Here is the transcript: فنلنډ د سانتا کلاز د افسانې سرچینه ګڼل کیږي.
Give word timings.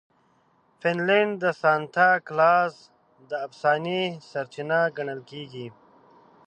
فنلنډ 0.79 1.31
د 1.43 1.45
سانتا 1.61 2.09
کلاز 2.27 2.73
د 3.29 3.31
افسانې 3.47 4.01
سرچینه 4.29 4.79
ګڼل 4.97 5.19
کیږي. 5.31 5.67